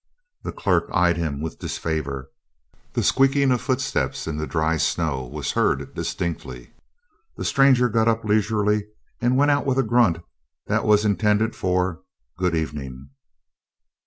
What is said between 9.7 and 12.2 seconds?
a grunt that was intended for